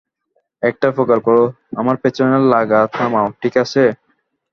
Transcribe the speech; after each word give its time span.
একটা 0.63 0.85
উপকার 0.89 1.19
করো, 1.19 1.43
আমার 1.77 1.95
পেছনে 1.97 2.37
লাগা 2.53 2.79
থামাও, 2.93 3.27
ঠিক 3.41 3.53
আছে? 3.57 3.83